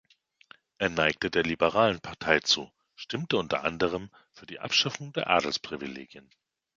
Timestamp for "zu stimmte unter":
2.39-3.63